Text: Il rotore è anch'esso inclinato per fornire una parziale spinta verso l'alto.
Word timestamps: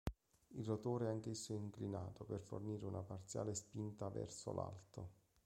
Il 0.55 0.65
rotore 0.65 1.05
è 1.05 1.09
anch'esso 1.09 1.53
inclinato 1.53 2.23
per 2.23 2.39
fornire 2.39 2.87
una 2.87 3.03
parziale 3.03 3.53
spinta 3.53 4.09
verso 4.09 4.51
l'alto. 4.51 5.09